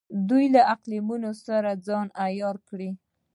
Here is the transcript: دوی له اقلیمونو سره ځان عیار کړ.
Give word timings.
دوی 0.29 0.45
له 0.55 0.61
اقلیمونو 0.73 1.31
سره 1.45 1.69
ځان 1.87 2.07
عیار 2.23 2.57
کړ. 2.67 2.79